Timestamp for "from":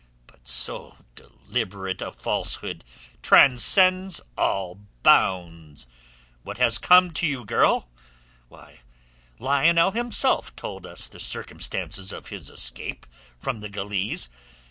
13.37-13.59